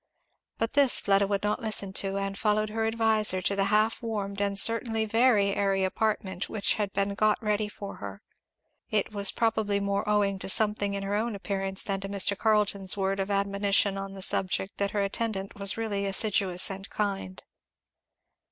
But 0.57 0.73
this 0.73 0.99
Fleda 0.99 1.27
would 1.27 1.43
not 1.43 1.61
listen 1.61 1.93
to, 1.93 2.17
and 2.17 2.35
followed 2.35 2.71
her 2.71 2.87
adviser 2.87 3.39
to 3.43 3.55
the 3.55 3.65
half 3.65 4.01
warmed 4.01 4.41
and 4.41 4.57
certainly 4.57 5.05
very 5.05 5.53
airy 5.55 5.83
apartment 5.83 6.49
which 6.49 6.73
had 6.73 6.91
been 6.91 7.13
got 7.13 7.37
ready 7.39 7.67
for 7.69 7.97
her. 7.97 8.23
It 8.89 9.11
was 9.13 9.29
probably 9.29 9.79
more 9.79 10.09
owing 10.09 10.39
to 10.39 10.49
something 10.49 10.95
in 10.95 11.03
her 11.03 11.13
own 11.13 11.35
appearance 11.35 11.83
than 11.83 11.99
to 12.01 12.09
Mr. 12.09 12.35
Carleton's 12.35 12.97
word 12.97 13.19
of 13.19 13.29
admonition 13.29 13.95
on 13.95 14.15
the 14.15 14.23
subject 14.23 14.79
that 14.79 14.89
her 14.89 15.03
attendant 15.03 15.53
was 15.53 15.77
really 15.77 16.07
assiduous 16.07 16.71
and 16.71 16.89
kind. 16.89 17.43